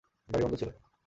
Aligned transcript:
বাড়ি 0.29 0.43
বন্ধ 0.43 0.55
ছিল। 0.55 0.69